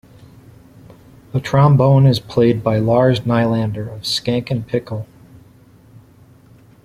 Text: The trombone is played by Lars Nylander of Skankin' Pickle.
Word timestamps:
The 1.31 1.39
trombone 1.39 2.07
is 2.07 2.19
played 2.19 2.63
by 2.63 2.79
Lars 2.79 3.19
Nylander 3.19 3.87
of 3.93 4.01
Skankin' 4.03 4.65
Pickle. 4.65 5.05